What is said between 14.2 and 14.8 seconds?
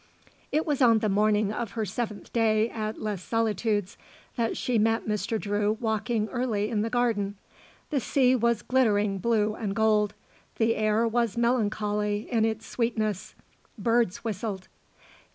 whistled.